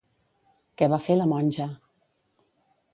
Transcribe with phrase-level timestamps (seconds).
[0.81, 1.71] Què va fer la monja?